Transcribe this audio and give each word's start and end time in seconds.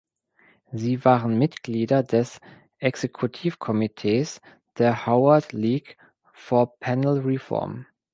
Sie 0.71 1.05
waren 1.05 1.37
Mitglieder 1.37 2.01
des 2.01 2.39
Exekutivkomitees 2.79 4.41
der 4.79 5.05
Howard 5.05 5.53
League 5.53 5.95
for 6.33 6.75
Penal 6.79 7.19
Reform. 7.19 7.85